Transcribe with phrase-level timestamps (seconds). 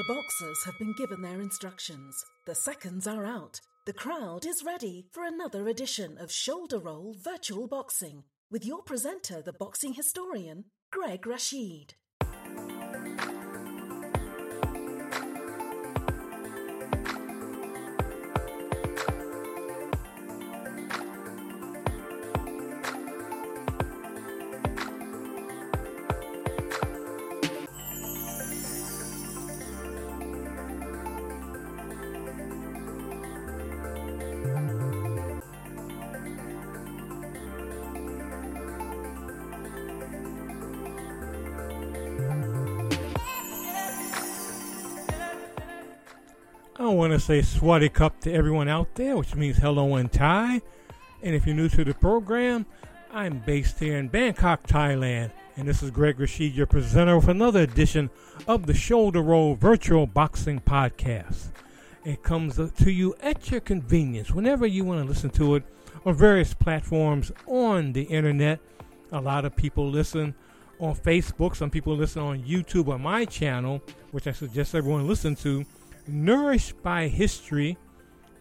[0.00, 2.24] The boxers have been given their instructions.
[2.46, 3.60] The seconds are out.
[3.84, 9.42] The crowd is ready for another edition of Shoulder Roll Virtual Boxing with your presenter,
[9.42, 11.90] the boxing historian, Greg Rasheed.
[46.90, 50.60] I want to say Sawasdee krap to everyone out there, which means hello in Thai.
[51.22, 52.66] And if you're new to the program,
[53.12, 55.30] I'm based here in Bangkok, Thailand.
[55.56, 58.10] And this is Greg Rasheed, your presenter, with another edition
[58.48, 61.52] of the Shoulder Roll Virtual Boxing Podcast.
[62.04, 65.62] It comes to you at your convenience whenever you want to listen to it
[66.04, 68.58] on various platforms on the internet.
[69.12, 70.34] A lot of people listen
[70.80, 73.80] on Facebook, some people listen on YouTube on my channel,
[74.10, 75.64] which I suggest everyone listen to
[76.12, 77.78] Nourished by History.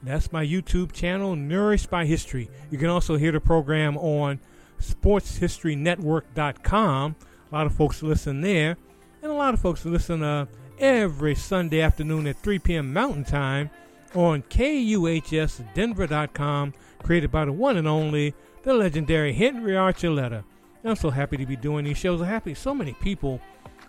[0.02, 2.50] That's my YouTube channel, Nourished by History.
[2.72, 4.40] You can also hear the program on
[4.82, 7.16] sportshistorynetwork.com.
[7.52, 8.78] A lot of folks listen there,
[9.22, 10.46] and a lot of folks listen uh,
[10.80, 12.94] every Sunday afternoon at 3 p.m.
[12.94, 13.70] Mountain Time
[14.16, 16.74] on KUHSDenver.com,
[17.04, 18.34] created by the one and only,
[18.64, 20.44] the legendary Henry Archuleta.
[20.84, 22.22] I'm so happy to be doing these shows.
[22.22, 23.42] I'm happy so many people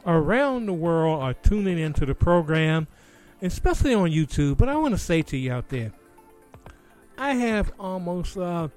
[0.07, 2.89] around the world are tuning into the program
[3.43, 4.57] especially on YouTube.
[4.57, 5.93] But I want to say to you out there,
[7.19, 8.69] I have almost uh,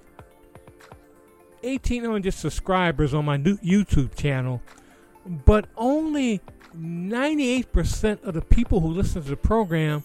[1.62, 4.62] 1,800 subscribers on my new YouTube channel,
[5.25, 6.41] but only
[6.78, 10.03] 98% of the people who listen to the program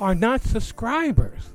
[0.00, 1.50] are not subscribers.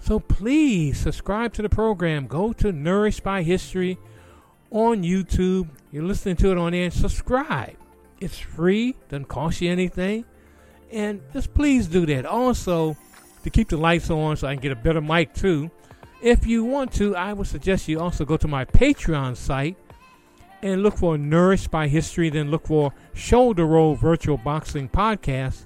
[0.00, 2.26] So please subscribe to the program.
[2.26, 3.98] Go to Nourished by History
[4.70, 5.68] on YouTube.
[5.92, 7.76] You're listening to it on there subscribe.
[8.20, 10.24] It's free, doesn't cost you anything.
[10.92, 12.26] And just please do that.
[12.26, 12.96] Also,
[13.42, 15.70] to keep the lights on so I can get a better mic too.
[16.22, 19.76] If you want to, I would suggest you also go to my Patreon site
[20.62, 25.64] and look for Nourished by History, then look for Shoulder Roll Virtual Boxing Podcast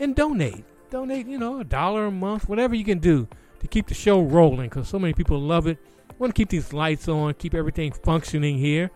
[0.00, 0.64] and donate.
[0.90, 3.28] Donate, you know, a dollar a month, whatever you can do
[3.60, 5.78] to keep the show rolling because so many people love it.
[6.18, 8.90] want to keep these lights on, keep everything functioning here.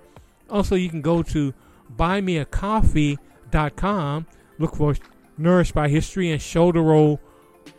[0.50, 1.54] Also, you can go to
[1.96, 4.26] buymeacoffee.com,
[4.58, 4.96] look for
[5.38, 7.20] Nourished by History and Shoulder Roll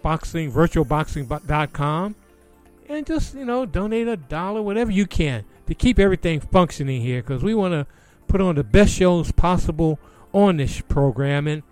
[0.01, 2.15] Boxing, virtualboxing.com.
[2.87, 7.21] And just, you know, donate a dollar, whatever you can, to keep everything functioning here
[7.21, 7.85] because we want to
[8.27, 9.99] put on the best shows possible
[10.33, 11.47] on this program.
[11.47, 11.63] And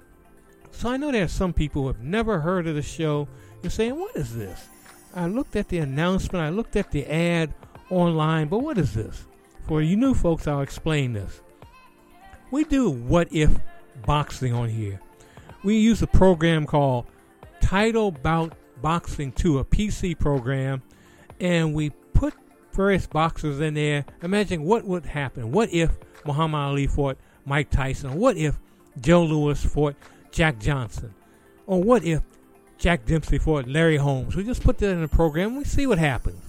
[0.71, 3.27] so I know there are some people who have never heard of the show
[3.63, 4.67] and saying, What is this?
[5.15, 7.53] I looked at the announcement, I looked at the ad
[7.89, 9.25] online, but what is this?
[9.67, 11.41] For you new folks, I'll explain this.
[12.51, 13.49] We do what if
[14.05, 14.99] boxing on here
[15.63, 17.05] we use a program called
[17.61, 20.81] Title Bout Boxing 2, a PC program,
[21.39, 22.33] and we put
[22.73, 24.05] various boxers in there.
[24.21, 25.51] Imagine what would happen.
[25.51, 25.91] What if
[26.25, 28.13] Muhammad Ali fought Mike Tyson?
[28.13, 28.59] What if
[29.01, 29.95] Joe Louis fought
[30.31, 31.13] Jack Johnson?
[31.65, 32.21] Or what if
[32.77, 34.35] Jack Dempsey fought Larry Holmes?
[34.35, 36.43] We just put that in the program and we see what happens.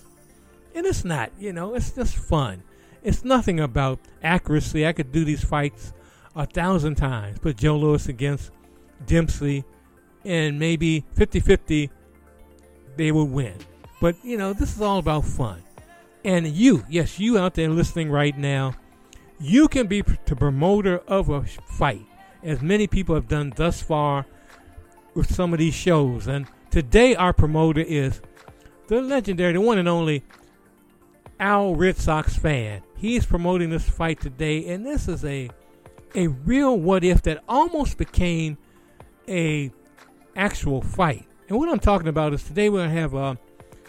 [0.75, 2.63] And it's not, you know, it's just fun.
[3.03, 4.87] It's nothing about accuracy.
[4.87, 5.93] I could do these fights
[6.37, 7.39] a thousand times.
[7.39, 8.53] Put Joe Louis against
[9.07, 9.65] Dempsey,
[10.25, 11.91] and maybe 50 50
[12.97, 13.55] they will win.
[14.01, 15.63] But, you know, this is all about fun.
[16.25, 18.75] And you, yes, you out there listening right now,
[19.41, 22.05] you can be the promoter of a fight,
[22.43, 24.27] as many people have done thus far
[25.15, 26.27] with some of these shows.
[26.27, 28.21] And today, our promoter is
[28.89, 30.25] the legendary, the one and only
[31.39, 32.83] Al Red Sox fan.
[32.97, 35.51] He is promoting this fight today, and this is a
[36.15, 38.57] a real what if that almost became
[39.29, 39.71] a
[40.37, 41.27] actual fight.
[41.49, 43.39] And what I'm talking about is today we're going to have a,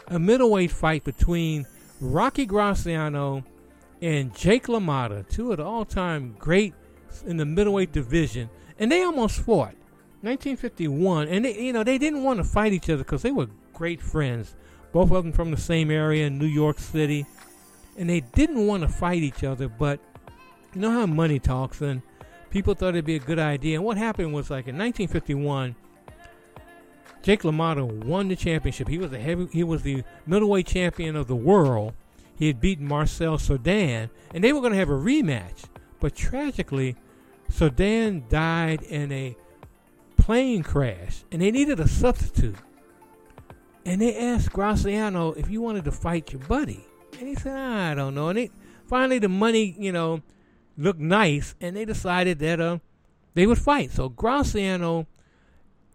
[0.07, 1.65] a middleweight fight between
[1.99, 3.43] Rocky Graziano
[4.01, 8.49] and Jake LaMotta, two of the all-time greats in the middleweight division.
[8.77, 9.75] And they almost fought.
[10.21, 13.47] 1951, and they, you know they didn't want to fight each other because they were
[13.73, 14.53] great friends,
[14.91, 17.25] both of them from the same area in New York City,
[17.97, 19.69] and they didn't want to fight each other.
[19.69, 20.01] But
[20.73, 22.01] you know how money talks, and
[22.49, 23.77] people thought it'd be a good idea.
[23.77, 25.75] And what happened was like in 1951,
[27.21, 28.87] Jake LaMotta won the championship.
[28.87, 31.93] He was the heavy, he was the middleweight champion of the world.
[32.35, 35.65] He had beaten Marcel Cerdan, and they were going to have a rematch.
[35.99, 36.95] But tragically,
[37.51, 39.35] Cerdan died in a
[40.15, 42.55] plane crash, and they needed a substitute.
[43.85, 46.85] And they asked Graziano if he wanted to fight your buddy,
[47.19, 48.51] and he said, "I don't know." And they,
[48.87, 50.21] finally, the money, you know,
[50.79, 52.79] looked nice, and they decided that uh,
[53.33, 53.91] they would fight.
[53.91, 55.07] So Graziano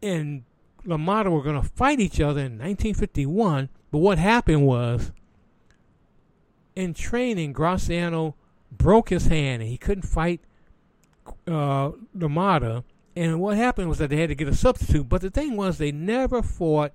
[0.02, 0.44] and
[0.86, 3.70] LaMotta were going to fight each other in 1951.
[3.90, 5.12] But what happened was,
[6.76, 8.34] in training, Graziano
[8.70, 10.40] broke his hand and he couldn't fight
[11.46, 12.84] uh, LaMotta.
[13.16, 15.08] And what happened was that they had to get a substitute.
[15.08, 16.92] But the thing was, they never fought.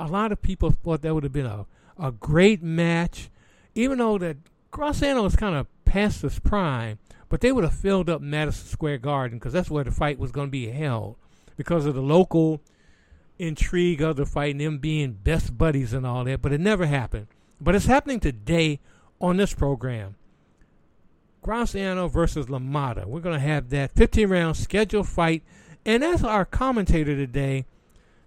[0.00, 1.66] A lot of people thought that would have been a,
[1.98, 3.30] a great match,
[3.74, 4.36] even though that
[4.70, 6.98] Graziano was kind of past his prime.
[7.28, 10.32] But they would have filled up Madison Square Garden because that's where the fight was
[10.32, 11.16] going to be held
[11.56, 12.60] because of the local
[13.38, 16.40] intrigue of the fight and them being best buddies and all that.
[16.40, 17.26] But it never happened.
[17.60, 18.80] But it's happening today
[19.20, 20.16] on this program.
[21.42, 23.06] Graziano versus LaMotta.
[23.06, 25.42] We're going to have that 15 round scheduled fight.
[25.84, 27.64] And as our commentator today,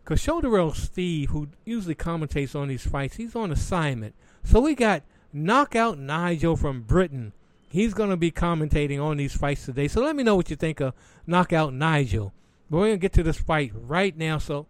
[0.03, 4.15] because Shoulder Roll Steve, who usually commentates on these fights, he's on assignment.
[4.43, 7.33] So we got Knockout Nigel from Britain
[7.71, 9.87] He's going to be commentating on these fights today.
[9.87, 10.93] So let me know what you think of
[11.25, 12.33] Knockout Nigel.
[12.69, 14.39] But we're going to get to this fight right now.
[14.39, 14.67] So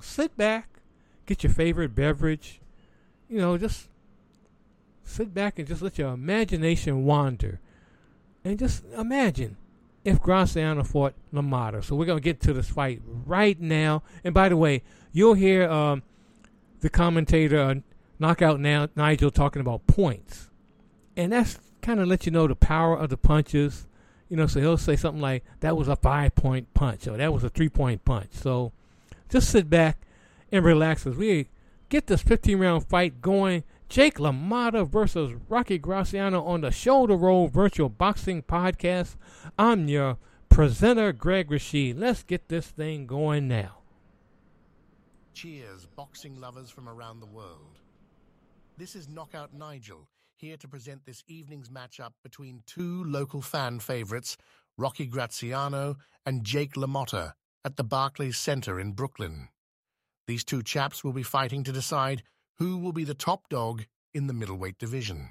[0.00, 0.80] sit back,
[1.26, 2.62] get your favorite beverage.
[3.28, 3.88] You know, just
[5.02, 7.60] sit back and just let your imagination wander.
[8.42, 9.58] And just imagine
[10.02, 11.84] if Graziano fought LaMotta.
[11.84, 14.02] So we're going to get to this fight right now.
[14.24, 14.82] And by the way,
[15.12, 16.02] you'll hear um,
[16.80, 17.74] the commentator, uh,
[18.18, 20.48] Knockout now, Nigel, talking about points.
[21.16, 23.86] And that's kind of let you know the power of the punches.
[24.28, 27.32] You know, so he'll say something like, that was a five point punch, or that
[27.32, 28.30] was a three point punch.
[28.32, 28.72] So
[29.28, 29.98] just sit back
[30.50, 31.48] and relax as we
[31.90, 33.64] get this 15 round fight going.
[33.88, 39.16] Jake LaMotta versus Rocky Graziano on the Shoulder Roll Virtual Boxing Podcast.
[39.58, 40.16] I'm your
[40.48, 41.98] presenter, Greg Rasheed.
[41.98, 43.78] Let's get this thing going now.
[45.34, 47.78] Cheers, boxing lovers from around the world.
[48.78, 50.08] This is Knockout Nigel
[50.44, 54.36] here to present this evening's matchup between two local fan favorites,
[54.76, 55.96] Rocky Graziano
[56.26, 57.32] and Jake LaMotta,
[57.64, 59.48] at the Barclays Center in Brooklyn.
[60.26, 62.24] These two chaps will be fighting to decide
[62.58, 65.30] who will be the top dog in the middleweight division.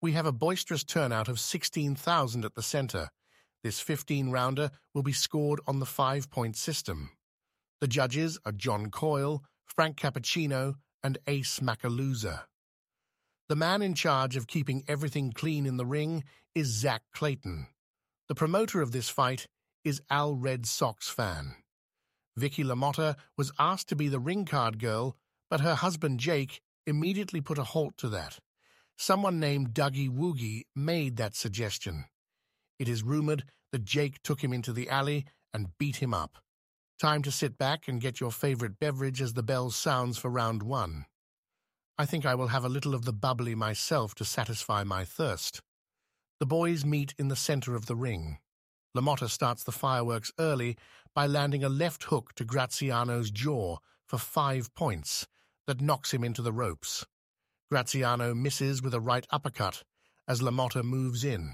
[0.00, 3.08] We have a boisterous turnout of 16,000 at the center.
[3.62, 7.10] This 15 rounder will be scored on the five point system.
[7.80, 10.74] The judges are John Coyle, Frank Cappuccino,
[11.04, 12.46] and Ace Macaluza.
[13.52, 17.66] The man in charge of keeping everything clean in the ring is Zach Clayton.
[18.28, 19.46] The promoter of this fight
[19.84, 21.56] is Al Red Sox fan.
[22.34, 25.18] Vicky LaMotta was asked to be the ring card girl,
[25.50, 28.38] but her husband Jake immediately put a halt to that.
[28.96, 32.06] Someone named Dougie Woogie made that suggestion.
[32.78, 36.38] It is rumored that Jake took him into the alley and beat him up.
[36.98, 40.62] Time to sit back and get your favorite beverage as the bell sounds for round
[40.62, 41.04] one.
[41.98, 45.60] I think I will have a little of the bubbly myself to satisfy my thirst.
[46.40, 48.38] The boys meet in the center of the ring.
[48.96, 50.76] LaMotta starts the fireworks early
[51.14, 55.26] by landing a left hook to Graziano's jaw for five points
[55.66, 57.06] that knocks him into the ropes.
[57.70, 59.84] Graziano misses with a right uppercut
[60.26, 61.52] as LaMotta moves in.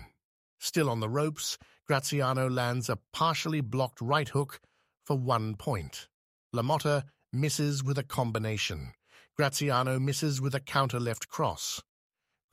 [0.59, 4.61] Still on the ropes, Graziano lands a partially blocked right hook
[5.05, 6.09] for one point.
[6.55, 8.93] LaMotta misses with a combination.
[9.39, 11.81] Graziano misses with a counter left cross.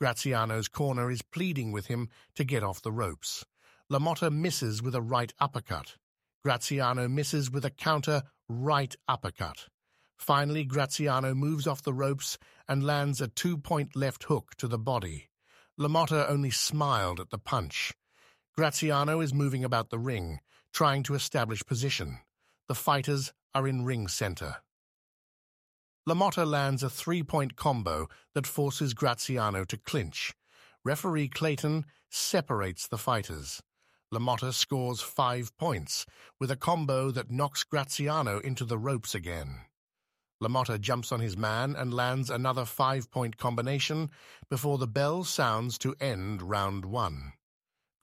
[0.00, 3.44] Graziano's corner is pleading with him to get off the ropes.
[3.90, 5.96] LaMotta misses with a right uppercut.
[6.44, 9.66] Graziano misses with a counter right uppercut.
[10.16, 12.38] Finally, Graziano moves off the ropes
[12.68, 15.28] and lands a two-point left hook to the body.
[15.80, 17.94] LaMotta only smiled at the punch.
[18.56, 20.38] Graziano is moving about the ring,
[20.72, 22.20] trying to establish position.
[22.68, 24.58] The fighters are in ring center.
[26.08, 30.32] LaMotta lands a three-point combo that forces Graziano to clinch.
[30.84, 33.60] Referee Clayton separates the fighters.
[34.14, 36.06] LaMotta scores five points
[36.38, 39.62] with a combo that knocks Graziano into the ropes again.
[40.40, 44.08] LaMotta jumps on his man and lands another five-point combination
[44.48, 47.32] before the bell sounds to end round one.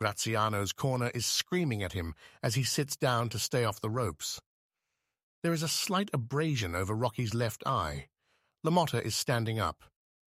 [0.02, 4.42] Graziano's corner is screaming at him as he sits down to stay off the ropes.
[5.44, 8.08] There is a slight abrasion over Rocky's left eye.
[8.66, 9.84] LaMotta is standing up.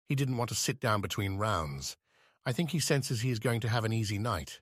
[0.08, 1.98] He didn't want to sit down between rounds.
[2.46, 4.60] I think he senses he is going to have an easy night.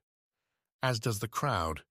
[0.82, 1.82] As does the crowd.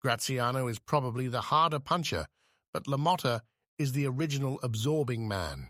[0.00, 2.24] Graziano is probably the harder puncher,
[2.72, 3.42] but LaMotta
[3.78, 5.68] is the original absorbing man.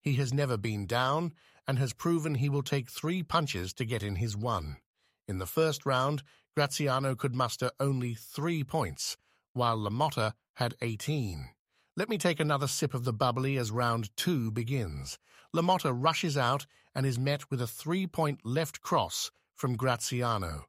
[0.00, 1.34] He has never been down
[1.68, 4.78] and has proven he will take three punches to get in his one.
[5.28, 6.22] In the first round,
[6.56, 9.18] Graziano could muster only three points,
[9.52, 11.50] while LaMotta had 18.
[11.96, 15.16] Let me take another sip of the bubbly as round two begins.
[15.54, 20.64] LaMotta rushes out and is met with a three-point left cross from Graziano.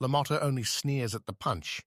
[0.00, 1.82] LaMotta only sneers at the punch.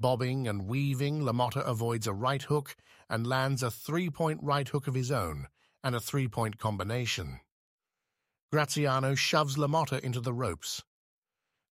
[0.00, 2.74] Bobbing and weaving, LaMotta avoids a right hook
[3.08, 5.46] and lands a three-point right hook of his own
[5.84, 7.38] and a three-point combination.
[8.50, 10.82] Graziano shoves LaMotta into the ropes.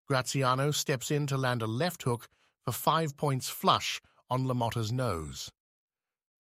[0.08, 2.30] Graziano steps in to land a left hook
[2.64, 5.52] for five points flush on LaMotta's nose.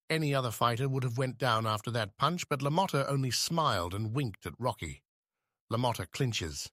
[0.09, 4.13] Any other fighter would have went down after that punch, but LaMotta only smiled and
[4.13, 5.01] winked at Rocky.
[5.71, 6.69] LaMotta clinches.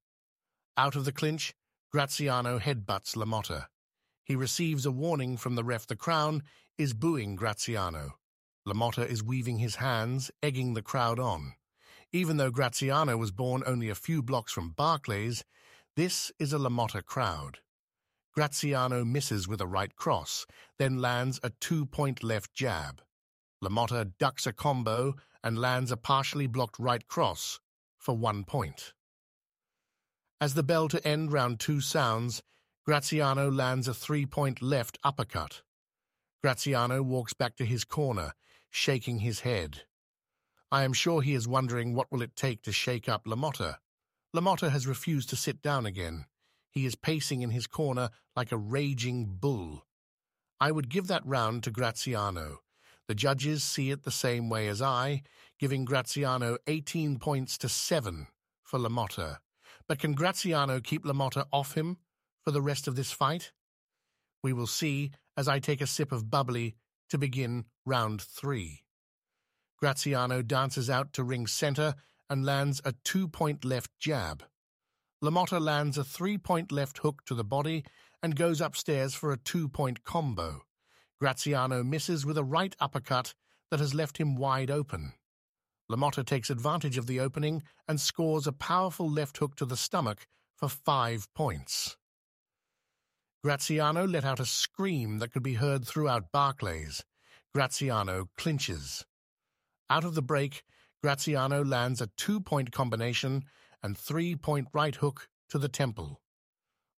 [0.76, 1.54] Out of the clinch,
[1.90, 3.66] Graziano headbutts LaMotta.
[4.24, 5.86] He receives a warning from the ref.
[5.86, 6.42] The Crown
[6.76, 8.18] is booing Graziano.
[8.68, 11.54] LaMotta is weaving his hands, egging the crowd on.
[12.12, 15.42] Even though Graziano was born only a few blocks from Barclays,
[15.96, 17.60] this is a LaMotta crowd.
[18.34, 20.46] Graziano misses with a right cross,
[20.78, 23.00] then lands a two-point left jab.
[23.62, 25.14] LaMotta ducks a combo
[25.44, 27.60] and lands a partially blocked right cross
[27.96, 28.92] for one point.
[30.40, 32.42] As the bell to end round two sounds,
[32.84, 35.62] Graziano lands a three-point left uppercut.
[36.42, 38.32] Graziano walks back to his corner,
[38.68, 39.82] shaking his head.
[40.72, 43.76] I am sure he is wondering what will it take to shake up LaMotta.
[44.34, 46.24] LaMotta has refused to sit down again.
[46.70, 49.86] He is pacing in his corner like a raging bull.
[50.58, 52.62] I would give that round to Graziano.
[53.12, 55.22] The judges see it the same way as I,
[55.58, 58.26] giving Graziano 18 points to 7
[58.64, 59.36] for LaMotta.
[59.86, 61.98] But can Graziano keep LaMotta off him
[62.42, 63.52] for the rest of this fight?
[64.42, 66.74] We will see as I take a sip of bubbly
[67.10, 68.84] to begin round three.
[69.78, 71.94] Graziano dances out to ring center
[72.30, 74.42] and lands a two-point left jab.
[75.22, 77.84] LaMotta lands a three-point left hook to the body
[78.22, 80.62] and goes upstairs for a two-point combo.
[81.22, 83.32] Graziano misses with a right uppercut
[83.70, 85.12] that has left him wide open.
[85.88, 90.26] LaMotta takes advantage of the opening and scores a powerful left hook to the stomach
[90.56, 91.96] for five points.
[93.44, 97.04] Graziano let out a scream that could be heard throughout Barclays.
[97.54, 99.06] Graziano clinches.
[99.88, 100.64] Out of the break,
[101.04, 103.44] Graziano lands a two-point combination
[103.80, 106.20] and three-point right hook to the temple.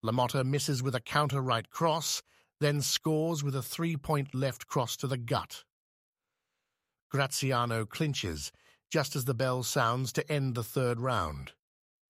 [0.01, 2.23] LaMotta misses with a counter right cross,
[2.63, 5.63] then scores with a three-point left cross to the gut.
[7.11, 8.51] Graziano clinches
[8.89, 11.53] just as the bell sounds to end the third round.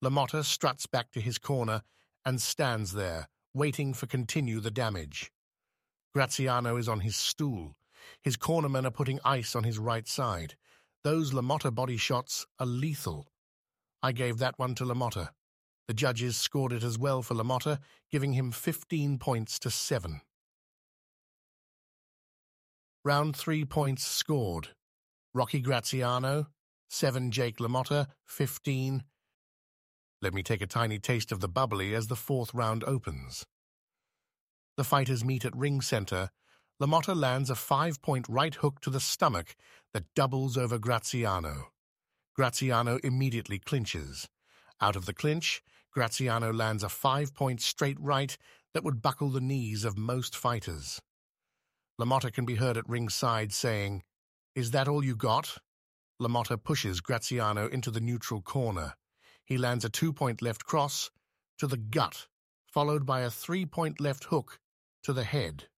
[0.04, 1.82] LaMotta struts back to his corner
[2.26, 5.32] and stands there, waiting for continue the damage.
[6.14, 7.74] Graziano is on his stool.
[8.22, 10.56] His cornermen are putting ice on his right side.
[11.04, 13.26] Those LaMotta body shots are lethal.
[14.02, 15.30] I gave that one to LaMotta.
[15.88, 17.78] The judges scored it as well for LaMotta,
[18.10, 20.20] giving him 15 points to 7.
[23.04, 24.68] Round 3 points scored.
[25.34, 26.48] Rocky Graziano,
[26.88, 29.04] 7 Jake LaMotta, 15
[30.24, 33.44] let me take a tiny taste of the bubbly as the fourth round opens.
[34.78, 36.30] The fighters meet at ring center.
[36.80, 39.54] LaMotta lands a five-point right hook to the stomach
[39.92, 41.72] that doubles over Graziano.
[42.34, 44.26] Graziano immediately clinches.
[44.80, 48.34] Out of the clinch, Graziano lands a five-point straight right
[48.72, 51.02] that would buckle the knees of most fighters.
[52.00, 54.02] LaMotta can be heard at ringside saying,
[54.56, 55.58] Is that all you got?
[56.20, 58.94] LaMotta pushes Graziano into the neutral corner.
[59.44, 61.12] He lands a two-point left cross
[61.58, 62.26] to the gut,
[62.66, 64.58] followed by a three-point left hook
[65.04, 65.68] to the head.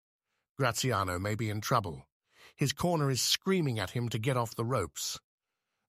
[0.59, 2.07] Graziano may be in trouble.
[2.57, 5.21] His corner is screaming at him to get off the ropes.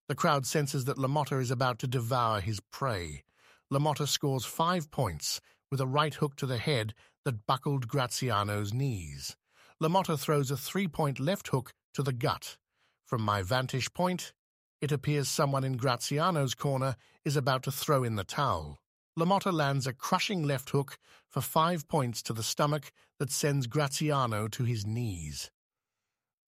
[0.08, 3.24] The crowd senses that LaMotta is about to devour his prey.
[3.72, 6.92] LaMotta scores five points with a right hook to the head
[7.24, 9.37] that buckled Graziano's knees.
[9.80, 12.56] LaMotta throws a three-point left hook to the gut.
[13.06, 14.32] From my vantage point,
[14.80, 18.78] it appears someone in Graziano's corner is about to throw in the towel.
[19.16, 24.48] LaMotta lands a crushing left hook for five points to the stomach that sends Graziano
[24.48, 25.48] to his knees.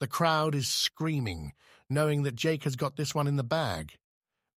[0.01, 1.53] The crowd is screaming,
[1.89, 3.93] knowing that Jake has got this one in the bag.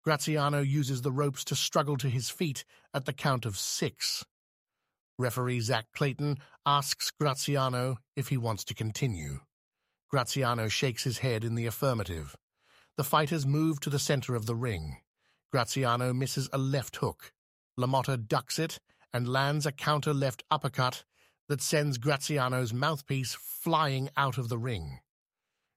[0.03, 4.25] Graziano uses the ropes to struggle to his feet at the count of six.
[5.17, 9.39] Referee Zach Clayton asks Graziano if he wants to continue.
[10.09, 12.35] Graziano shakes his head in the affirmative.
[12.97, 14.97] The fighters move to the center of the ring.
[15.51, 17.31] Graziano misses a left hook.
[17.79, 18.79] LaMotta ducks it
[19.13, 21.03] and lands a counter left uppercut
[21.47, 24.99] that sends Graziano's mouthpiece flying out of the ring.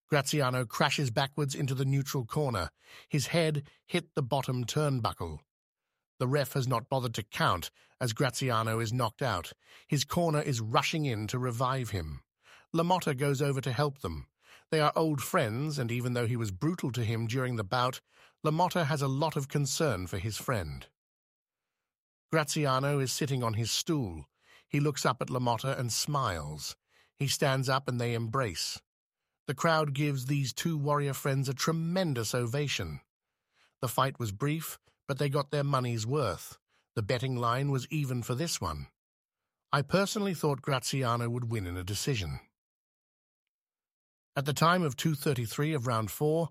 [0.09, 2.71] Graziano crashes backwards into the neutral corner.
[3.09, 5.41] His head hit the bottom turnbuckle.
[6.19, 7.71] The ref has not bothered to count
[8.01, 9.53] as Graziano is knocked out.
[9.87, 12.23] His corner is rushing in to revive him.
[12.75, 14.27] LaMotta goes over to help them.
[14.71, 18.01] They are old friends, and even though he was brutal to him during the bout,
[18.45, 20.87] LaMotta has a lot of concern for his friend.
[22.33, 24.27] Graziano is sitting on his stool.
[24.69, 26.77] He looks up at LaMotta and smiles.
[27.17, 28.81] He stands up and they embrace.
[29.47, 33.01] The crowd gives these two warrior friends a tremendous ovation.
[33.81, 36.59] The fight was brief, but they got their money's worth.
[36.95, 38.87] The betting line was even for this one.
[39.73, 42.41] I personally thought Graziano would win in a decision.
[44.37, 46.49] At the time of 233 of round 4,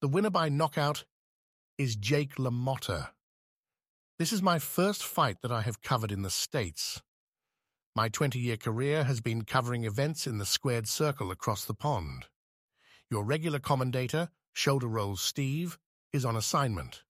[0.00, 1.04] the winner by knockout
[1.78, 3.10] is Jake LaMotta.
[4.18, 7.02] This is my first fight that I have covered in the States.
[7.94, 12.26] My 20-year career has been covering events in the squared circle across the pond.
[13.10, 15.78] Your regular commentator, Shoulder Rolls Steve,
[16.12, 17.02] is on assignment.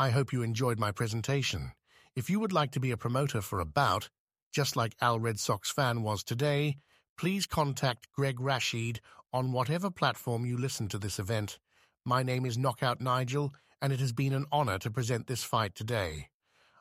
[0.00, 1.72] I hope you enjoyed my presentation.
[2.14, 4.10] If you would like to be a promoter for a bout,
[4.52, 6.76] just like Al Red Sox fan was today,
[7.16, 9.00] please contact Greg Rasheed
[9.32, 11.58] on whatever platform you listen to this event.
[12.04, 13.52] My name is Knockout Nigel,
[13.82, 16.28] and it has been an honor to present this fight today.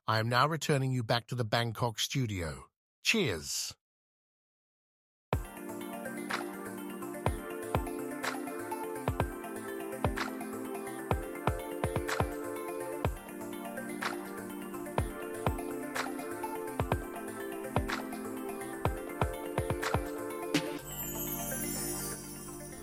[0.08, 2.66] I am now returning you back to the Bangkok studio.
[3.04, 3.74] Cheers!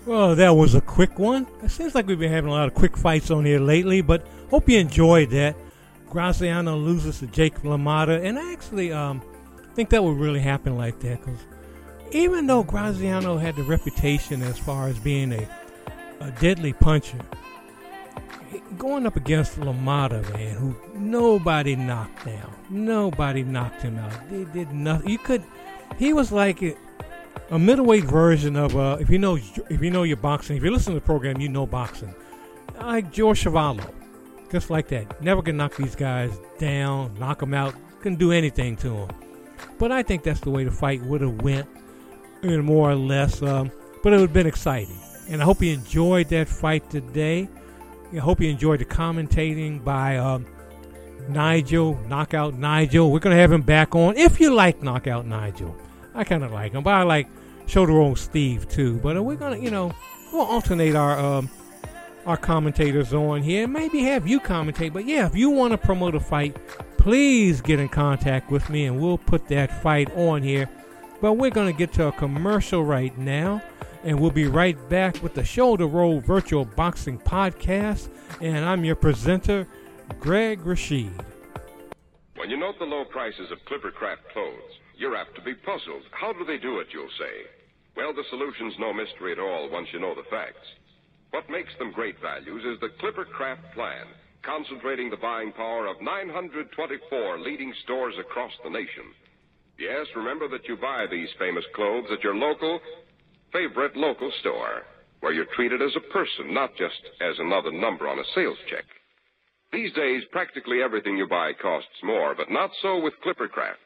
[0.05, 1.47] Well, that was a quick one.
[1.63, 4.23] It seems like we've been having a lot of quick fights on here lately, but
[4.51, 5.55] hope you enjoyed that.
[6.11, 9.23] Graziano loses to Jake LaMotta, and I actually um,
[9.73, 11.39] think that would really happen like that because
[12.11, 15.49] even though Graziano had the reputation as far as being a,
[16.19, 17.19] a deadly puncher,
[18.77, 24.29] going up against LaMotta, man, who nobody knocked down, nobody knocked him out.
[24.29, 25.09] They did nothing.
[25.09, 25.43] You could.
[25.97, 26.61] He was like
[27.49, 29.35] a middleweight version of uh, if you know
[29.69, 32.13] if you know your boxing, if you listen to the program, you know boxing.
[32.79, 33.89] Like George Chuvalo,
[34.51, 35.21] just like that.
[35.21, 39.09] Never can knock these guys down, knock them out, couldn't do anything to them.
[39.77, 41.67] But I think that's the way the fight would have went,
[42.41, 43.41] and more or less.
[43.41, 43.71] Um,
[44.03, 47.47] but it would have been exciting, and I hope you enjoyed that fight today.
[48.13, 50.45] I hope you enjoyed the commentating by um,
[51.29, 53.11] Nigel, Knockout Nigel.
[53.11, 55.75] We're gonna have him back on if you like Knockout Nigel.
[56.15, 57.27] I kind of like him, but I like
[57.67, 58.97] Shoulder Roll Steve too.
[59.03, 59.93] But uh, we're gonna, you know,
[60.31, 61.49] we'll alternate our um,
[62.25, 63.67] our commentators on here.
[63.67, 64.93] Maybe have you commentate.
[64.93, 66.55] But yeah, if you want to promote a fight,
[66.97, 70.69] please get in contact with me, and we'll put that fight on here.
[71.21, 73.61] But we're gonna get to a commercial right now.
[74.03, 78.09] And we'll be right back with the Shoulder Roll Virtual Boxing Podcast.
[78.39, 79.67] And I'm your presenter,
[80.19, 81.25] Greg Rasheed.
[82.35, 86.03] When you note the low prices of Clipper Clippercraft clothes, you're apt to be puzzled.
[86.11, 87.35] How do they do it, you'll say?
[87.95, 90.67] Well, the solution's no mystery at all once you know the facts.
[91.31, 94.05] What makes them great values is the Clippercraft plan,
[94.43, 99.11] concentrating the buying power of 924 leading stores across the nation.
[99.77, 102.79] Yes, remember that you buy these famous clothes at your local,
[103.51, 104.83] favorite local store,
[105.19, 108.85] where you're treated as a person, not just as another number on a sales check.
[109.73, 113.84] These days, practically everything you buy costs more, but not so with Clippercraft.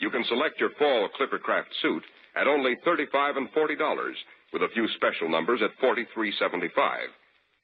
[0.00, 2.02] You can select your fall Clippercraft suit
[2.34, 4.12] at only 35 and $40,
[4.52, 6.72] with a few special numbers at $43.75.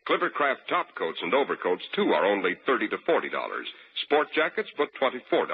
[0.07, 3.31] Clippercraft top coats and overcoats, too, are only 30 to $40.
[4.05, 5.49] Sport jackets, but $24.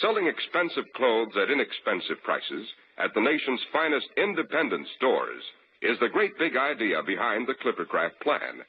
[0.00, 2.66] Selling expensive clothes at inexpensive prices
[2.98, 5.42] at the nation's finest independent stores
[5.80, 8.60] is the great big idea behind the Clippercraft plan.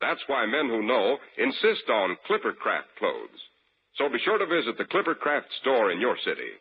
[0.00, 3.40] That's why men who know insist on Clippercraft clothes.
[3.98, 6.56] So be sure to visit the Clippercraft store in your city.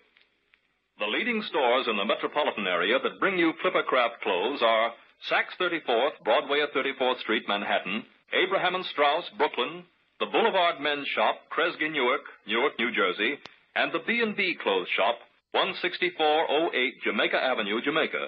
[0.99, 4.91] The leading stores in the metropolitan area that bring you Clippercraft clothes are
[5.31, 9.85] Saks 34th, Broadway at 34th Street, Manhattan, Abraham and Straus, Brooklyn,
[10.19, 13.37] the Boulevard Men's Shop, Kresge, Newark, Newark, New Jersey,
[13.75, 15.15] and the B&B Clothes Shop,
[15.53, 18.27] 16408 Jamaica Avenue, Jamaica.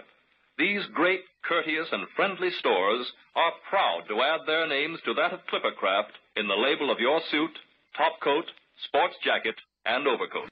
[0.58, 5.46] These great, courteous, and friendly stores are proud to add their names to that of
[5.52, 7.52] Clippercraft in the label of your suit,
[7.98, 8.46] top coat,
[8.86, 9.56] sports jacket,
[9.86, 10.50] and overcoat.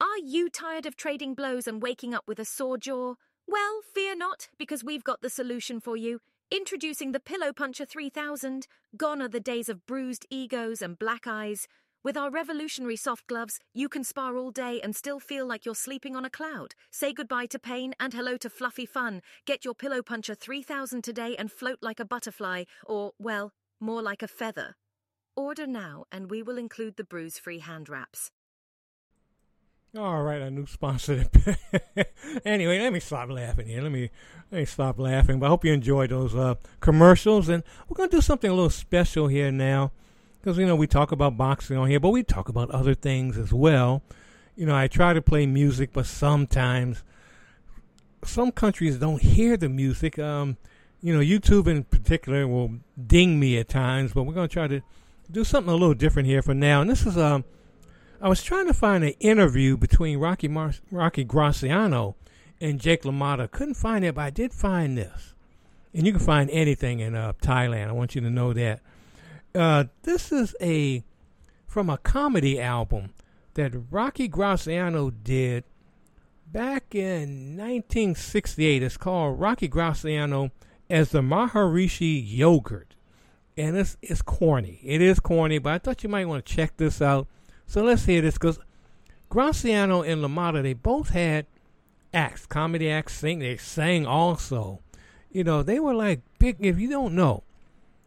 [0.00, 3.14] Are you tired of trading blows and waking up with a sore jaw?
[3.46, 6.20] Well, fear not, because we've got the solution for you.
[6.50, 8.66] Introducing the Pillow Puncher 3000.
[8.96, 11.66] Gone are the days of bruised egos and black eyes.
[12.04, 15.74] With our revolutionary soft gloves, you can spar all day and still feel like you're
[15.74, 16.74] sleeping on a cloud.
[16.90, 19.22] Say goodbye to pain and hello to fluffy fun.
[19.44, 24.22] Get your Pillow Puncher 3000 today and float like a butterfly, or, well, more like
[24.22, 24.76] a feather.
[25.36, 28.30] Order now, and we will include the bruise free hand wraps.
[29.94, 31.26] All right, a new sponsor.
[32.44, 33.82] anyway, let me stop laughing here.
[33.82, 34.10] Let me
[34.50, 35.38] let me stop laughing.
[35.38, 38.70] But I hope you enjoyed those uh, commercials, and we're gonna do something a little
[38.70, 39.92] special here now,
[40.40, 43.36] because you know we talk about boxing on here, but we talk about other things
[43.36, 44.02] as well.
[44.54, 47.04] You know, I try to play music, but sometimes
[48.24, 50.18] some countries don't hear the music.
[50.18, 50.56] Um,
[51.02, 52.72] you know, YouTube in particular will
[53.06, 54.80] ding me at times, but we're gonna try to
[55.30, 56.80] do something a little different here for now.
[56.80, 57.44] And this is um
[58.20, 62.16] I was trying to find an interview between Rocky Mar- Rocky Graziano
[62.60, 63.50] and Jake LaMotta.
[63.50, 65.34] Couldn't find it, but I did find this.
[65.92, 67.88] And you can find anything in uh, Thailand.
[67.88, 68.80] I want you to know that.
[69.54, 71.02] Uh, this is a
[71.66, 73.10] from a comedy album
[73.54, 75.64] that Rocky Graziano did
[76.46, 78.82] back in 1968.
[78.82, 80.50] It's called Rocky Graziano
[80.88, 82.95] as the Maharishi Yogurt.
[83.56, 84.80] And it's, it's corny.
[84.84, 87.26] It is corny, but I thought you might want to check this out
[87.66, 88.58] so let's hear this because
[89.28, 91.46] Graziano and LaMotta, they both had
[92.14, 93.40] acts, comedy acts, sing.
[93.40, 94.80] They sang also.
[95.30, 96.56] You know, they were like big.
[96.60, 97.42] If you don't know,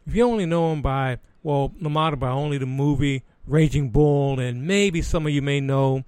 [0.06, 4.66] if you only know them by, well, LaMotta by only the movie Raging Bull, and
[4.66, 6.04] maybe some of you may know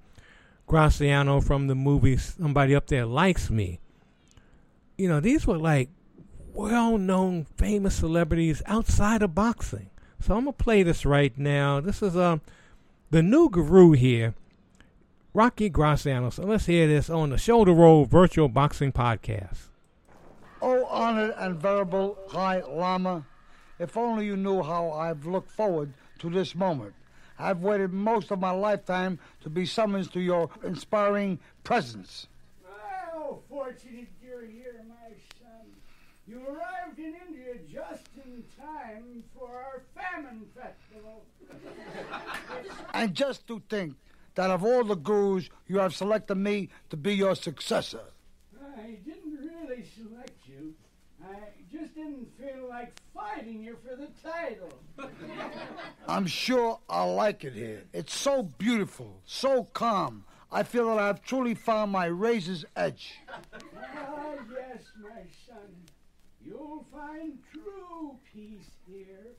[0.67, 3.79] Graziano from the movie Somebody Up There Likes Me.
[4.97, 5.91] You know, these were like
[6.55, 9.91] well known, famous celebrities outside of boxing.
[10.21, 11.81] So I'm going to play this right now.
[11.81, 12.25] This is a.
[12.25, 12.41] Um,
[13.13, 14.33] the new guru here,
[15.35, 16.31] Rocky Graziano.
[16.31, 19.69] So let's hear this on the Shoulder Roll Virtual Boxing Podcast.
[20.63, 23.27] Oh, honored and venerable High Lama,
[23.79, 26.95] if only you knew how I've looked forward to this moment.
[27.39, 32.29] I've waited most of my lifetime to be summoned to your inspiring presence.
[33.15, 35.32] Oh, fortunate you're here, my son.
[36.27, 41.25] You arrived in India just in time for our famine festival.
[42.95, 43.97] and just to think
[44.35, 48.05] that of all the gurus, you have selected me to be your successor.
[48.79, 50.75] I didn't really select you.
[51.25, 51.37] I
[51.73, 54.73] just didn't feel like fighting you for the title.
[56.09, 57.83] I'm sure I'll like it here.
[57.93, 60.25] It's so beautiful, so calm.
[60.51, 63.15] I feel that I've truly found my razor's edge.
[63.33, 63.39] Ah,
[64.53, 65.82] yes, my son.
[66.73, 69.35] You'll find true peace here.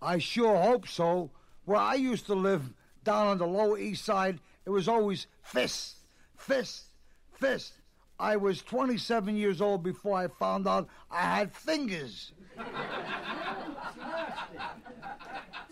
[0.00, 1.30] I sure hope so.
[1.64, 5.98] Where I used to live down on the Lower East Side, it was always fist,
[6.36, 6.86] fist,
[7.34, 7.74] fist.
[8.18, 12.32] I was 27 years old before I found out I had fingers.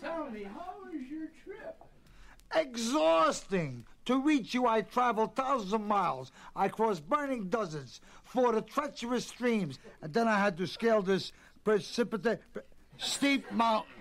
[0.01, 1.75] Tell me, how was your trip?
[2.55, 3.85] Exhausting.
[4.11, 6.33] To reach you, I traveled thousands of miles.
[6.53, 11.31] I crossed burning deserts, fought the treacherous streams, and then I had to scale this
[11.63, 12.39] precipitate,
[12.97, 13.93] steep mountain.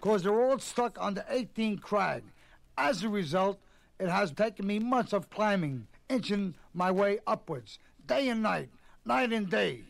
[0.00, 2.22] Because they're all stuck on the 18 crag.
[2.78, 3.60] As a result,
[4.00, 8.70] it has taken me months of climbing, inching my way upwards, day and night,
[9.04, 9.82] night and day.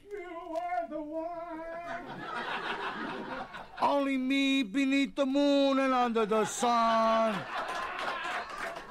[3.80, 7.36] Only me beneath the moon and under the sun.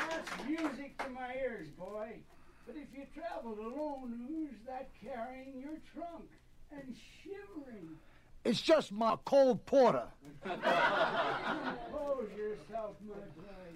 [0.10, 2.19] That's music to my ears, boy.
[2.65, 6.30] But if you traveled alone, who's that carrying your trunk
[6.71, 7.97] and shivering?
[8.43, 10.08] It's just my cold porter.
[10.43, 13.71] Compose yourself, my boy.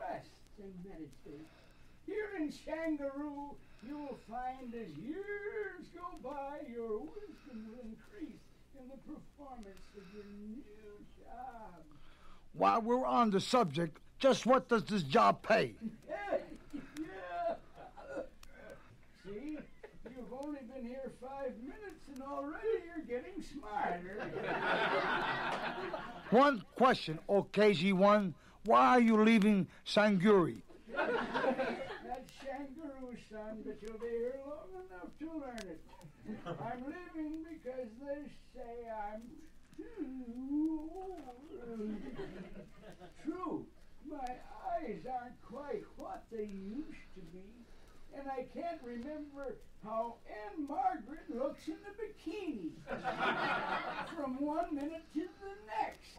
[0.00, 1.48] Rest and meditate.
[2.06, 3.54] Here in Shangaroo,
[3.86, 8.40] you will find as years go by, your wisdom will increase
[8.78, 10.62] in the performance of your new
[11.18, 11.82] job.
[12.52, 15.74] While we're on the subject, just what does this job pay?
[16.08, 16.38] yeah.
[19.24, 19.58] See,
[20.10, 24.30] you've only been here five minutes and already you're getting smarter.
[26.30, 28.32] One question, OKG1.
[28.64, 30.62] Why are you leaving Sanguri?
[32.56, 35.80] That's Shangaroo, son, but you'll be here long enough to learn it.
[36.46, 39.22] I'm leaving because they say I'm
[39.76, 40.06] too
[40.94, 41.96] old.
[43.24, 43.66] True,
[44.08, 44.36] my
[44.78, 47.48] eyes aren't quite what they used to be,
[48.16, 52.70] and I can't remember how Ann-Margret looks in the bikini
[54.16, 56.18] from one minute to the next.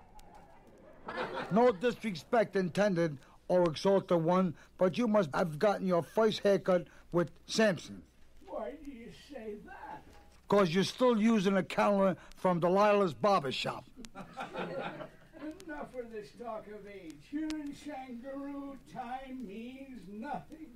[1.52, 3.18] No disrespect intended
[3.48, 8.02] or exalt the one, but you must have gotten your first haircut with Samson.
[8.48, 10.04] Why do you say that?
[10.48, 13.86] Because you're still using a calendar from Delilah's barber shop.
[14.16, 17.16] Enough of this talk of age.
[17.30, 20.68] Here in Shangaroo, time means nothing.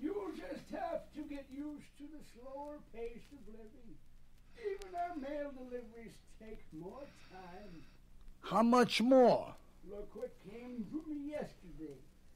[0.00, 3.90] You'll just have to get used to the slower pace of living.
[4.58, 7.82] Even our mail deliveries take more time.
[8.42, 9.54] How much more?
[9.90, 11.59] Look what came to me yesterday.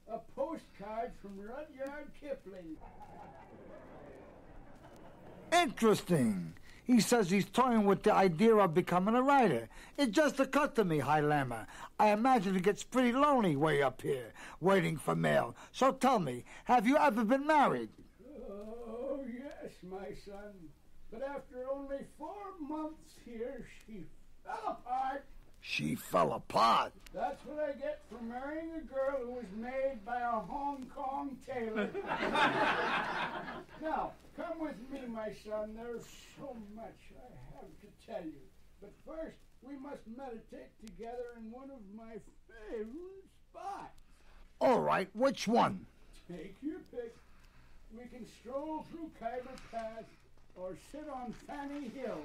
[0.07, 2.77] A postcard from Rudyard Kipling.
[5.51, 6.53] Interesting.
[6.83, 9.67] He says he's toying with the idea of becoming a writer.
[9.97, 11.65] It just occurred to me, High Lama.
[11.99, 15.55] I imagine it gets pretty lonely way up here, waiting for mail.
[15.71, 17.89] So tell me, have you ever been married?
[18.47, 20.53] Oh, yes, my son.
[21.11, 24.03] But after only four months here, she
[24.43, 25.25] fell apart.
[25.67, 26.93] She fell apart.
[27.11, 31.35] That's what I get for marrying a girl who was made by a Hong Kong
[31.45, 31.89] tailor.
[33.81, 35.75] now, come with me, my son.
[35.75, 36.05] There's
[36.37, 38.45] so much I have to tell you.
[38.79, 42.19] But first, we must meditate together in one of my
[42.69, 43.97] favorite spots.
[44.61, 45.87] All right, which one?
[46.29, 47.15] Take your pick.
[47.91, 50.03] We can stroll through Khyber Pass
[50.55, 52.21] or sit on Fanny Hill.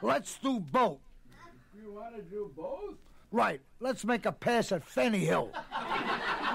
[0.00, 1.00] Let's do both.
[1.80, 2.96] You want to do both?
[3.30, 5.52] Right, let's make a pass at Fanny Hill.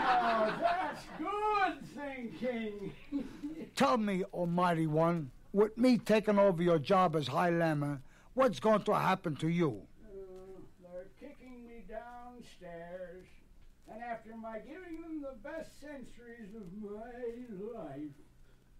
[0.05, 2.91] Oh, that's good thinking.
[3.75, 8.01] Tell me, Almighty One, with me taking over your job as High Lama,
[8.33, 9.81] what's going to happen to you?
[10.03, 13.25] Uh, they're kicking me downstairs.
[13.91, 18.11] And after my giving them the best centuries of my life.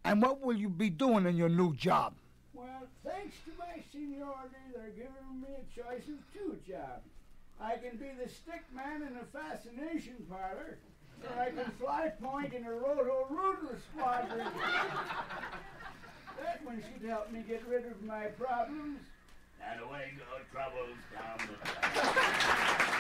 [0.04, 2.16] And what will you be doing in your new job?
[2.64, 7.12] Well, thanks to my seniority, they're giving me a choice of two jobs.
[7.60, 10.78] I can be the stick man in a fascination parlor,
[11.24, 14.48] or I can fly point in a roto rooter squadron.
[16.40, 19.00] that one should help me get rid of my problems.
[19.62, 20.24] And away go
[20.54, 22.93] troubles down the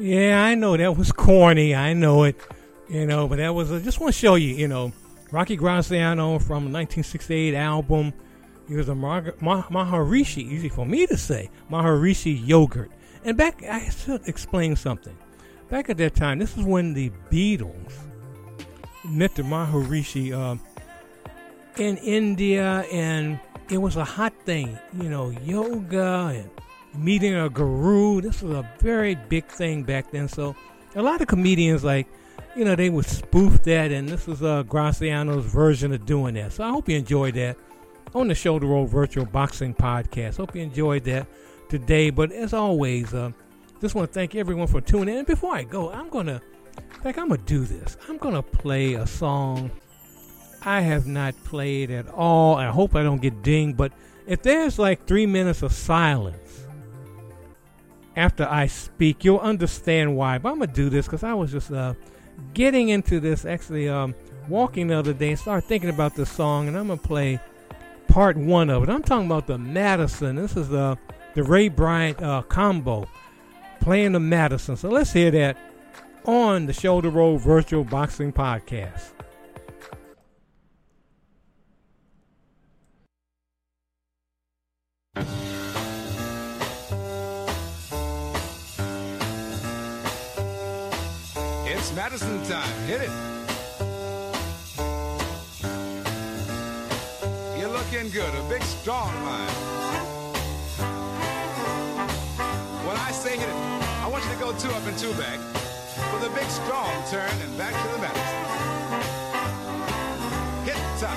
[0.00, 1.74] Yeah, I know that was corny.
[1.74, 2.36] I know it.
[2.88, 4.92] You know, but that was, I just want to show you, you know,
[5.30, 8.14] Rocky Graziano from 1968 album.
[8.66, 12.90] He was a Mar- Ma- Maharishi, easy for me to say, Maharishi yogurt.
[13.24, 15.16] And back, I should explain something.
[15.68, 17.92] Back at that time, this is when the Beatles
[19.04, 20.56] met the Maharishi uh,
[21.76, 26.50] in India, and it was a hot thing, you know, yoga and
[26.94, 28.20] meeting a guru.
[28.20, 30.28] This was a very big thing back then.
[30.28, 30.54] So
[30.94, 32.06] a lot of comedians, like,
[32.56, 36.52] you know, they would spoof that, and this was uh, Graziano's version of doing that.
[36.52, 37.56] So I hope you enjoyed that
[38.14, 40.36] on the Shoulder Roll Virtual Boxing Podcast.
[40.38, 41.26] Hope you enjoyed that
[41.68, 42.10] today.
[42.10, 43.30] But as always, uh,
[43.80, 45.18] just want to thank everyone for tuning in.
[45.18, 46.42] And before I go, I'm gonna,
[47.04, 47.96] like, I'm gonna do this.
[48.08, 49.70] I'm gonna play a song
[50.62, 52.56] I have not played at all.
[52.56, 53.76] I hope I don't get dinged.
[53.76, 53.92] But
[54.26, 56.66] if there's like three minutes of silence
[58.16, 60.38] after I speak, you'll understand why.
[60.38, 61.94] But I'm gonna do this because I was just uh,
[62.54, 64.14] getting into this, actually um,
[64.48, 67.40] walking the other day, and started thinking about this song, and I'm gonna play
[68.08, 68.88] part one of it.
[68.88, 70.36] I'm talking about the Madison.
[70.36, 70.98] This is the
[71.34, 73.08] the Ray Bryant uh, combo
[73.80, 74.76] playing the Madison.
[74.76, 75.56] So let's hear that
[76.24, 79.12] on the Shoulder Roll Virtual Boxing Podcast.
[92.20, 92.86] Madison time.
[92.86, 93.10] Hit it.
[97.58, 98.34] You're looking good.
[98.34, 99.48] A big, strong line.
[102.86, 103.54] When I say hit it,
[104.02, 105.38] I want you to go two up and two back
[106.12, 108.40] with a big, strong turn and back to the Madison.
[110.64, 111.16] Hit top.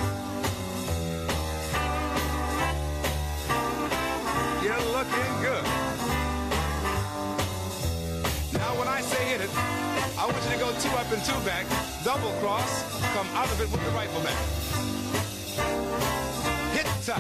[4.64, 5.66] You're looking good.
[8.54, 9.73] Now, when I say hit it,
[10.24, 11.66] I want you to go two up and two back,
[12.06, 12.72] double cross,
[13.14, 14.40] come out of it with the rifle back.
[16.72, 17.20] Hit top.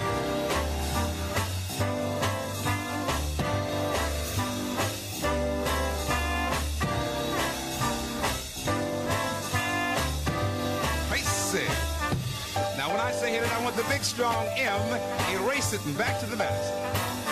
[12.77, 14.81] Now when I say hit it, I want the big strong M,
[15.35, 17.22] erase it and back to the Madison.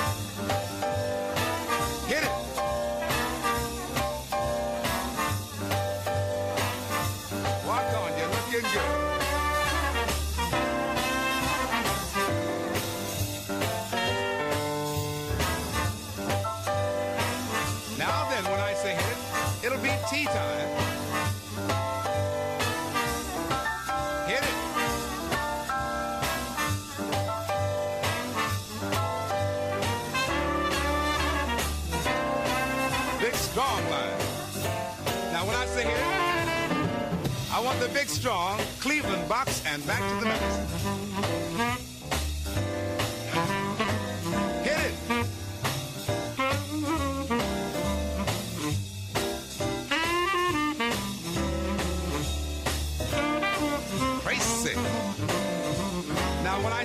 [37.53, 41.90] I want the big strong Cleveland box and back to the Madison.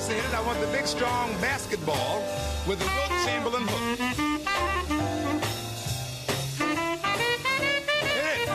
[0.09, 2.23] I want the big, strong basketball
[2.69, 3.99] with the Wilt Chamberlain hook.
[8.15, 8.47] Hit it.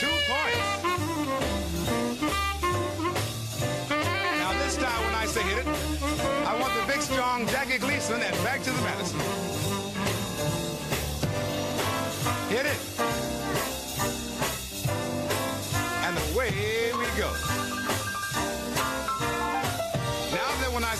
[0.00, 0.66] Two points.
[4.38, 5.66] Now, this time when I say hit it,
[6.46, 9.20] I want the big, strong Jackie Gleason and back to the Madison.
[12.48, 13.01] Hit it.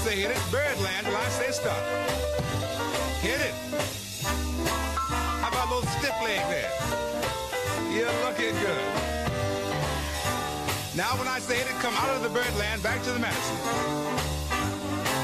[0.02, 1.78] Say hit it, Birdland, when I say stop.
[3.22, 3.54] Hit it.
[5.38, 6.72] How about a little stiff leg there?
[7.94, 8.82] You're looking good.
[10.96, 13.56] Now when I say hit it, come out of the Birdland, back to the Madison.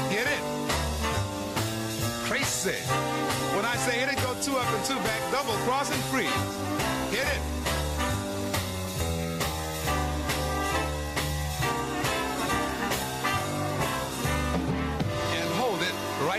[0.07, 0.43] Hit it.
[2.23, 2.79] Crazy.
[3.55, 6.31] When I say hit it, go two up and two back, double cross and freeze.
[7.11, 7.58] Hit it.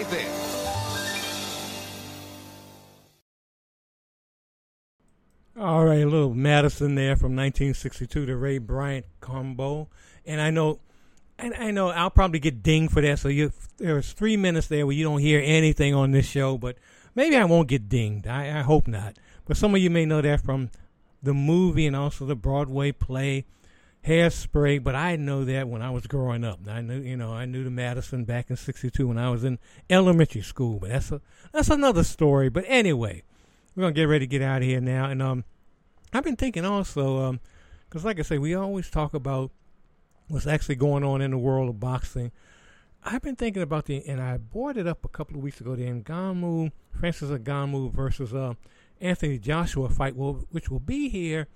[0.03, 0.27] Right there.
[5.59, 9.89] All right, a little Madison there from 1962, the Ray Bryant combo,
[10.25, 10.79] and I know,
[11.39, 13.19] and I know I'll probably get dinged for that.
[13.19, 16.77] So you, there's three minutes there where you don't hear anything on this show, but
[17.15, 18.27] maybe I won't get dinged.
[18.27, 19.19] I, I hope not.
[19.45, 20.71] But some of you may know that from
[21.23, 23.45] the movie and also the Broadway play
[24.07, 24.83] Hairspray.
[24.83, 26.61] But I know that when I was growing up.
[26.69, 29.59] I knew, you know, I knew the Madison back in '62 when I was in
[29.89, 30.79] elementary school.
[30.79, 31.21] But that's a
[31.53, 32.49] that's another story.
[32.49, 33.23] But anyway,
[33.75, 35.07] we're gonna get ready to get out of here now.
[35.07, 35.45] And um,
[36.13, 37.41] I've been thinking also, um,
[37.89, 39.51] because like I say, we always talk about
[40.29, 42.33] what's actually going on in the world of boxing.
[43.03, 45.75] I've been thinking about the, and I brought it up a couple of weeks ago.
[45.75, 48.55] The Ngannou, Francis Ngannou versus uh,
[49.01, 51.49] Anthony Joshua fight, will, which will be here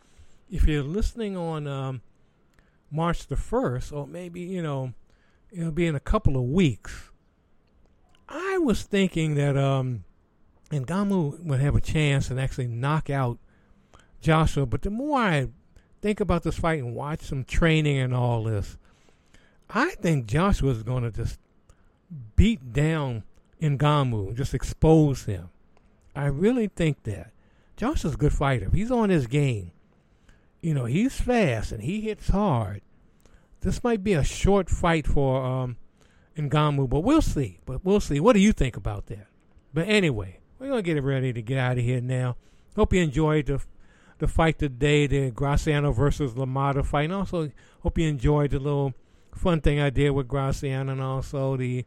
[0.51, 2.01] if you're listening on um,
[2.95, 4.95] March the first, or maybe you know,
[5.51, 7.11] it'll be in a couple of weeks.
[8.29, 10.05] I was thinking that um,
[10.71, 13.39] Ngannou would have a chance and actually knock out
[14.21, 15.49] Joshua, but the more I
[16.01, 18.79] think about this fight and watch some training and all this,
[19.69, 21.39] I think Joshua's going to just
[22.37, 23.25] beat down
[23.61, 25.51] Ngannou, just expose him.
[26.15, 27.33] I really think that.
[27.77, 28.71] Joshua's a good fighter.
[28.73, 29.73] He's on his game.
[30.63, 32.83] You know, he's fast and he hits hard.
[33.65, 35.79] This might be a short fight for um,
[36.37, 37.61] Ngannou, but we'll see.
[37.65, 38.21] But we'll see.
[38.21, 39.27] What do you think about that?
[39.73, 42.37] But anyway, we're gonna get it ready to get out of here now.
[42.77, 43.65] Hope you enjoyed the
[44.19, 47.05] the fight today, the Graziano versus LaMotta fight.
[47.05, 47.51] And also,
[47.83, 48.93] hope you enjoyed the little
[49.35, 51.87] fun thing I did with Graziano and also the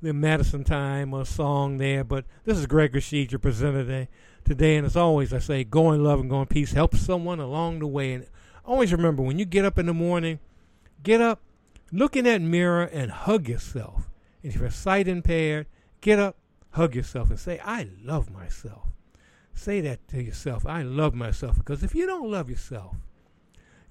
[0.00, 2.04] the Madison Time or song there.
[2.04, 4.08] But this is Greg Rasheed, your presenter today.
[4.46, 6.72] Today, and as always, I say, go in love and go in peace.
[6.72, 8.26] Help someone along the way, and
[8.64, 10.38] always remember when you get up in the morning,
[11.06, 11.40] get up,
[11.92, 14.10] look in that mirror, and hug yourself.
[14.42, 15.68] And if you're sight impaired,
[16.00, 16.36] get up,
[16.70, 18.88] hug yourself, and say, "I love myself."
[19.54, 20.66] Say that to yourself.
[20.66, 22.96] I love myself because if you don't love yourself,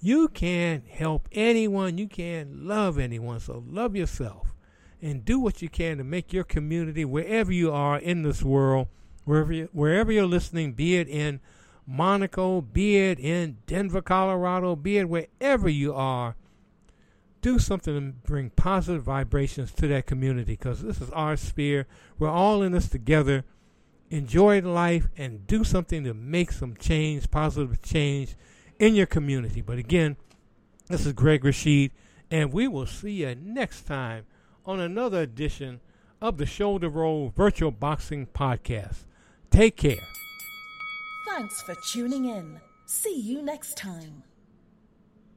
[0.02, 1.98] you can't help anyone.
[1.98, 3.40] You can't love anyone.
[3.40, 4.54] So love yourself
[5.02, 8.88] and do what you can to make your community, wherever you are in this world,
[9.24, 11.40] wherever you, wherever you're listening, be it in
[11.88, 16.36] Monaco, be it in Denver, Colorado, be it wherever you are,
[17.46, 21.86] do something to bring positive vibrations to that community because this is our sphere.
[22.18, 23.44] We're all in this together.
[24.10, 28.34] Enjoy life and do something to make some change, positive change
[28.80, 29.62] in your community.
[29.62, 30.18] But again,
[30.88, 31.92] this is Greg Rasheed,
[32.32, 34.26] and we will see you next time
[34.66, 35.82] on another edition
[36.20, 39.06] of the Shoulder Roll Virtual Boxing Podcast.
[39.52, 40.08] Take care.
[41.28, 42.60] Thanks for tuning in.
[42.88, 44.25] See you next time.